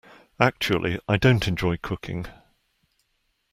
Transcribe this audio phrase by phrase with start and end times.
[0.39, 2.25] Actually, I don't enjoy cooking.